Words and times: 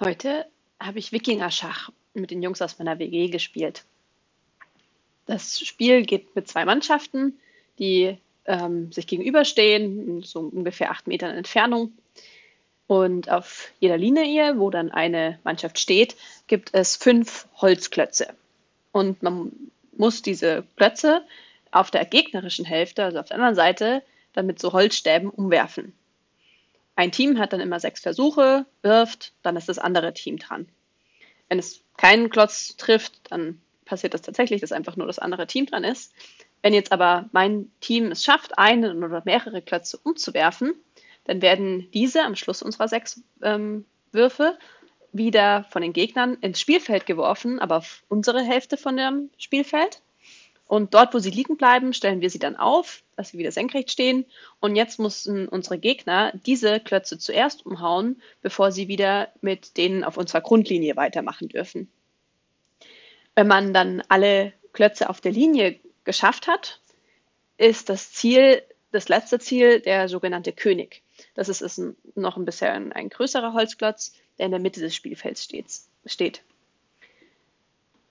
Heute 0.00 0.46
habe 0.78 1.00
ich 1.00 1.10
Wikinger-Schach 1.10 1.90
mit 2.14 2.30
den 2.30 2.40
Jungs 2.40 2.62
aus 2.62 2.78
meiner 2.78 3.00
WG 3.00 3.30
gespielt. 3.30 3.84
Das 5.26 5.58
Spiel 5.58 6.06
geht 6.06 6.36
mit 6.36 6.46
zwei 6.46 6.64
Mannschaften, 6.64 7.36
die 7.80 8.16
ähm, 8.44 8.92
sich 8.92 9.08
gegenüberstehen, 9.08 10.22
so 10.22 10.40
ungefähr 10.40 10.92
acht 10.92 11.08
Metern 11.08 11.34
Entfernung. 11.34 11.92
Und 12.86 13.28
auf 13.28 13.72
jeder 13.80 13.98
Linie, 13.98 14.58
wo 14.58 14.70
dann 14.70 14.92
eine 14.92 15.40
Mannschaft 15.42 15.80
steht, 15.80 16.14
gibt 16.46 16.70
es 16.74 16.94
fünf 16.96 17.48
Holzklötze. 17.56 18.28
Und 18.92 19.22
man 19.24 19.52
muss 19.96 20.22
diese 20.22 20.64
Klötze 20.76 21.22
auf 21.72 21.90
der 21.90 22.04
gegnerischen 22.04 22.64
Hälfte, 22.64 23.04
also 23.04 23.18
auf 23.18 23.26
der 23.26 23.36
anderen 23.36 23.56
Seite, 23.56 24.02
dann 24.32 24.46
mit 24.46 24.60
so 24.60 24.72
Holzstäben 24.72 25.28
umwerfen. 25.28 25.92
Ein 26.98 27.12
Team 27.12 27.38
hat 27.38 27.52
dann 27.52 27.60
immer 27.60 27.78
sechs 27.78 28.00
Versuche, 28.00 28.66
wirft, 28.82 29.32
dann 29.42 29.54
ist 29.54 29.68
das 29.68 29.78
andere 29.78 30.12
Team 30.14 30.36
dran. 30.36 30.66
Wenn 31.48 31.60
es 31.60 31.84
keinen 31.96 32.28
Klotz 32.28 32.76
trifft, 32.76 33.30
dann 33.30 33.62
passiert 33.84 34.14
das 34.14 34.22
tatsächlich, 34.22 34.62
dass 34.62 34.72
einfach 34.72 34.96
nur 34.96 35.06
das 35.06 35.20
andere 35.20 35.46
Team 35.46 35.66
dran 35.66 35.84
ist. 35.84 36.12
Wenn 36.60 36.74
jetzt 36.74 36.90
aber 36.90 37.28
mein 37.30 37.70
Team 37.78 38.10
es 38.10 38.24
schafft, 38.24 38.58
einen 38.58 39.04
oder 39.04 39.22
mehrere 39.24 39.62
Klötze 39.62 39.96
umzuwerfen, 40.02 40.74
dann 41.22 41.40
werden 41.40 41.88
diese 41.92 42.24
am 42.24 42.34
Schluss 42.34 42.62
unserer 42.62 42.88
sechs 42.88 43.22
ähm, 43.42 43.84
Würfe 44.10 44.58
wieder 45.12 45.68
von 45.70 45.82
den 45.82 45.92
Gegnern 45.92 46.34
ins 46.40 46.58
Spielfeld 46.58 47.06
geworfen, 47.06 47.60
aber 47.60 47.76
auf 47.76 48.02
unsere 48.08 48.42
Hälfte 48.42 48.76
von 48.76 48.96
dem 48.96 49.30
Spielfeld. 49.38 50.02
Und 50.68 50.92
dort, 50.92 51.14
wo 51.14 51.18
sie 51.18 51.30
liegen 51.30 51.56
bleiben, 51.56 51.94
stellen 51.94 52.20
wir 52.20 52.28
sie 52.28 52.38
dann 52.38 52.54
auf, 52.54 53.02
dass 53.16 53.30
sie 53.30 53.38
wieder 53.38 53.50
senkrecht 53.50 53.90
stehen. 53.90 54.26
Und 54.60 54.76
jetzt 54.76 54.98
mussten 54.98 55.48
unsere 55.48 55.78
Gegner 55.78 56.30
diese 56.46 56.78
Klötze 56.78 57.18
zuerst 57.18 57.64
umhauen, 57.64 58.20
bevor 58.42 58.70
sie 58.70 58.86
wieder 58.86 59.32
mit 59.40 59.78
denen 59.78 60.04
auf 60.04 60.18
unserer 60.18 60.42
Grundlinie 60.42 60.94
weitermachen 60.94 61.48
dürfen. 61.48 61.90
Wenn 63.34 63.48
man 63.48 63.72
dann 63.72 64.02
alle 64.08 64.52
Klötze 64.74 65.08
auf 65.08 65.22
der 65.22 65.32
Linie 65.32 65.80
geschafft 66.04 66.46
hat, 66.46 66.80
ist 67.56 67.88
das 67.88 68.12
Ziel, 68.12 68.62
das 68.92 69.08
letzte 69.08 69.38
Ziel, 69.38 69.80
der 69.80 70.10
sogenannte 70.10 70.52
König. 70.52 71.02
Das 71.34 71.48
ist, 71.48 71.62
ist 71.62 71.80
noch 72.14 72.36
ein 72.36 72.44
bisschen 72.44 72.92
ein 72.92 73.08
größerer 73.08 73.54
Holzklotz, 73.54 74.12
der 74.36 74.46
in 74.46 74.52
der 74.52 74.60
Mitte 74.60 74.80
des 74.80 74.94
Spielfelds 74.94 75.48
steht 76.04 76.42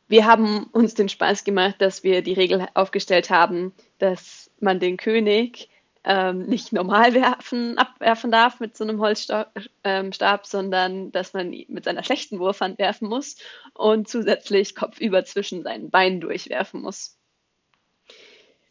wir 0.07 0.25
haben 0.25 0.65
uns 0.71 0.93
den 0.93 1.09
Spaß 1.09 1.43
gemacht, 1.43 1.75
dass 1.79 2.03
wir 2.03 2.21
die 2.21 2.33
Regel 2.33 2.67
aufgestellt 2.73 3.29
haben, 3.29 3.73
dass 3.99 4.49
man 4.59 4.79
den 4.79 4.97
König 4.97 5.69
ähm, 6.03 6.45
nicht 6.45 6.71
normal 6.71 7.13
werfen, 7.13 7.77
abwerfen 7.77 8.31
darf 8.31 8.61
mit 8.61 8.77
so 8.77 8.85
einem 8.85 9.01
Holzstab, 9.01 9.59
ähm, 9.83 10.11
sondern 10.43 11.11
dass 11.11 11.33
man 11.33 11.49
mit 11.67 11.83
seiner 11.83 12.03
schlechten 12.03 12.39
Wurfhand 12.39 12.79
werfen 12.79 13.09
muss 13.09 13.35
und 13.73 14.07
zusätzlich 14.07 14.73
kopfüber 14.73 15.25
zwischen 15.25 15.63
seinen 15.63 15.89
Beinen 15.89 16.21
durchwerfen 16.21 16.81
muss. 16.81 17.17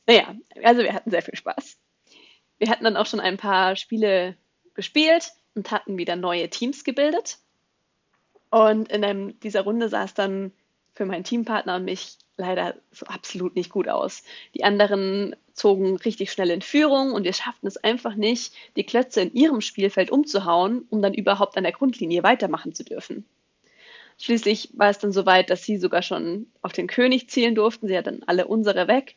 Naja, 0.06 0.34
also 0.62 0.83
wir 0.83 0.95
hatten 0.95 1.11
sehr 1.11 1.23
viel 1.23 1.37
Spaß. 1.37 1.77
Wir 2.59 2.71
hatten 2.71 2.84
dann 2.84 2.97
auch 2.97 3.06
schon 3.06 3.21
ein 3.21 3.37
paar 3.37 3.77
Spiele 3.77 4.37
gespielt 4.73 5.33
und 5.55 5.71
hatten 5.71 5.98
wieder 5.98 6.17
neue 6.17 6.48
Teams 6.48 6.84
gebildet. 6.84 7.39
Und 8.48 8.91
in 8.91 9.05
einem, 9.05 9.39
dieser 9.41 9.62
Runde 9.62 9.91
saß 9.91 10.15
dann 10.15 10.53
für 10.97 11.05
meinen 11.05 11.25
Teampartner 11.25 11.77
und 11.77 11.85
mich 11.85 12.17
leider 12.39 12.75
so 12.91 13.07
absolut 13.07 13.55
nicht 13.55 13.71
gut 13.71 13.89
aus. 13.89 14.23
Die 14.55 14.65
anderen 14.65 15.37
zogen 15.53 15.97
richtig 15.97 16.33
schnell 16.33 16.51
in 16.51 16.63
Führung 16.63 17.13
und 17.13 17.25
wir 17.25 17.33
schafften 17.33 17.67
es 17.67 17.77
einfach 17.77 18.15
nicht, 18.15 18.55
die 18.77 18.85
Klötze 18.85 19.21
in 19.21 19.35
ihrem 19.35 19.61
Spielfeld 19.61 20.11
umzuhauen, 20.11 20.87
um 20.91 21.03
dann 21.03 21.15
überhaupt 21.15 21.57
an 21.57 21.65
der 21.65 21.73
Grundlinie 21.73 22.23
weitermachen 22.23 22.75
zu 22.75 22.83
dürfen. 22.85 23.25
Schließlich 24.19 24.71
war 24.73 24.89
es 24.89 24.99
dann 24.99 25.13
so 25.13 25.27
weit, 25.27 25.51
dass 25.51 25.65
sie 25.65 25.77
sogar 25.77 26.01
schon 26.01 26.47
auf 26.63 26.73
den 26.73 26.87
König 26.87 27.29
zielen 27.29 27.55
durften. 27.55 27.87
Sie 27.87 27.97
hatten 27.97 28.23
alle 28.27 28.47
unsere 28.47 28.89
weg. 28.89 29.15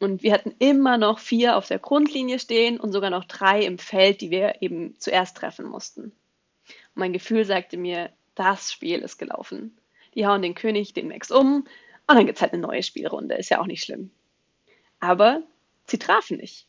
Und 0.00 0.22
wir 0.22 0.32
hatten 0.32 0.54
immer 0.58 0.96
noch 0.96 1.18
vier 1.18 1.56
auf 1.56 1.66
der 1.66 1.78
Grundlinie 1.78 2.38
stehen 2.38 2.80
und 2.80 2.92
sogar 2.92 3.10
noch 3.10 3.24
drei 3.24 3.62
im 3.62 3.78
Feld, 3.78 4.22
die 4.22 4.30
wir 4.30 4.62
eben 4.62 4.94
zuerst 4.98 5.36
treffen 5.36 5.66
mussten. 5.66 6.12
Mein 6.94 7.12
Gefühl 7.12 7.44
sagte 7.44 7.76
mir, 7.76 8.10
das 8.34 8.72
Spiel 8.72 9.00
ist 9.00 9.18
gelaufen 9.18 9.76
die 10.14 10.26
hauen 10.26 10.42
den 10.42 10.54
König, 10.54 10.92
den 10.92 11.08
Max 11.08 11.30
um 11.30 11.66
und 12.08 12.16
dann 12.16 12.24
gibt 12.24 12.38
es 12.38 12.42
halt 12.42 12.54
eine 12.54 12.62
neue 12.62 12.82
Spielrunde. 12.82 13.34
Ist 13.34 13.50
ja 13.50 13.60
auch 13.60 13.66
nicht 13.66 13.84
schlimm. 13.84 14.10
Aber 14.98 15.42
sie 15.86 15.98
trafen 15.98 16.38
nicht. 16.38 16.66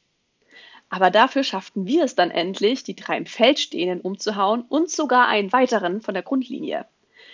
Aber 0.89 1.11
dafür 1.11 1.43
schafften 1.43 1.85
wir 1.85 2.03
es 2.03 2.15
dann 2.15 2.29
endlich, 2.29 2.83
die 2.83 2.95
drei 2.95 3.15
im 3.15 3.25
Feld 3.25 3.59
stehenden 3.59 4.01
umzuhauen 4.01 4.63
und 4.63 4.91
sogar 4.91 5.27
einen 5.27 5.53
weiteren 5.53 6.01
von 6.01 6.13
der 6.13 6.23
Grundlinie. 6.23 6.85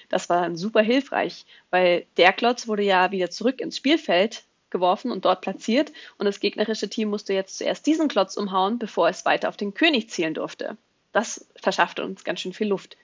Das 0.10 0.30
war 0.30 0.42
dann 0.42 0.56
super 0.56 0.82
hilfreich, 0.82 1.46
weil 1.72 2.06
der 2.18 2.32
Klotz 2.32 2.68
wurde 2.68 2.84
ja 2.84 3.12
wieder 3.12 3.32
zurück 3.32 3.60
ins 3.60 3.78
Spielfeld 3.78 4.44
geworfen 4.70 5.10
und 5.10 5.26
dort 5.26 5.42
platziert 5.42 5.92
und 6.20 6.26
das 6.26 6.40
gegnerische 6.40 6.90
Team 6.90 7.10
musste 7.10 7.34
jetzt 7.34 7.58
zuerst 7.58 7.88
diesen 7.88 8.08
Klotz 8.08 8.36
umhauen, 8.36 8.78
bevor 8.78 9.08
es 9.08 9.26
weiter 9.26 9.50
auf 9.50 9.58
den 9.58 9.74
König 9.74 10.10
zielen 10.12 10.34
durfte. 10.34 10.78
Das 11.12 11.48
verschaffte 11.56 12.04
uns 12.04 12.24
ganz 12.24 12.42
schön 12.42 12.54
viel 12.54 12.68
Luft. 12.68 12.98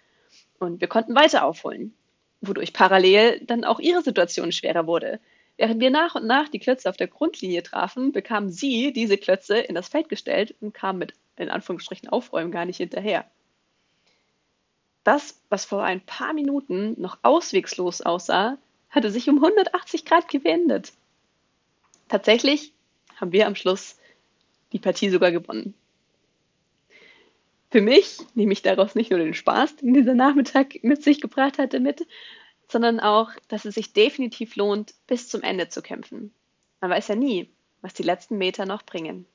Und 0.59 0.81
wir 0.81 0.89
konnten 0.89 1.15
weiter 1.15 1.45
aufholen 1.45 1.95
wodurch 2.41 2.73
parallel 2.73 3.39
dann 3.45 3.63
auch 3.63 3.79
ihre 3.79 4.01
Situation 4.01 4.51
schwerer 4.51 4.87
wurde. 4.87 5.19
Während 5.57 5.79
wir 5.79 5.91
nach 5.91 6.15
und 6.15 6.25
nach 6.25 6.49
die 6.49 6.59
Klötze 6.59 6.89
auf 6.89 6.97
der 6.97 7.07
Grundlinie 7.07 7.61
trafen, 7.61 8.11
bekamen 8.11 8.49
sie 8.49 8.93
diese 8.93 9.17
Klötze 9.17 9.59
in 9.59 9.75
das 9.75 9.89
Feld 9.89 10.09
gestellt 10.09 10.55
und 10.59 10.73
kamen 10.73 10.99
mit 10.99 11.13
in 11.37 11.49
Anführungsstrichen 11.49 12.09
Aufräumen 12.09 12.51
gar 12.51 12.65
nicht 12.65 12.77
hinterher. 12.77 13.25
Das, 15.03 15.39
was 15.49 15.65
vor 15.65 15.83
ein 15.83 16.01
paar 16.01 16.33
Minuten 16.33 16.99
noch 16.99 17.19
auswegslos 17.23 18.01
aussah, 18.01 18.57
hatte 18.89 19.09
sich 19.09 19.29
um 19.29 19.35
180 19.37 20.05
Grad 20.05 20.27
gewendet. 20.27 20.93
Tatsächlich 22.07 22.73
haben 23.15 23.31
wir 23.31 23.47
am 23.47 23.55
Schluss 23.55 23.97
die 24.73 24.79
Partie 24.79 25.09
sogar 25.09 25.31
gewonnen. 25.31 25.73
Für 27.71 27.81
mich 27.81 28.17
nehme 28.35 28.51
ich 28.51 28.61
daraus 28.61 28.95
nicht 28.95 29.11
nur 29.11 29.19
den 29.19 29.33
Spaß, 29.33 29.77
den 29.77 29.93
dieser 29.93 30.13
Nachmittag 30.13 30.83
mit 30.83 31.01
sich 31.03 31.21
gebracht 31.21 31.57
hatte, 31.57 31.79
mit, 31.79 32.05
sondern 32.67 32.99
auch, 32.99 33.31
dass 33.47 33.63
es 33.63 33.75
sich 33.75 33.93
definitiv 33.93 34.57
lohnt, 34.57 34.93
bis 35.07 35.29
zum 35.29 35.41
Ende 35.41 35.69
zu 35.69 35.81
kämpfen. 35.81 36.33
Man 36.81 36.91
weiß 36.91 37.07
ja 37.07 37.15
nie, 37.15 37.49
was 37.81 37.93
die 37.93 38.03
letzten 38.03 38.37
Meter 38.37 38.65
noch 38.65 38.83
bringen. 38.83 39.25